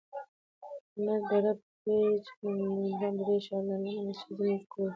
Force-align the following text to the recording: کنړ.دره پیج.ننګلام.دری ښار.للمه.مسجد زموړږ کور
کنړ.دره 0.91 1.53
پیج.ننګلام.دری 1.81 3.37
ښار.للمه.مسجد 3.45 4.31
زموړږ 4.37 4.61
کور 4.71 4.89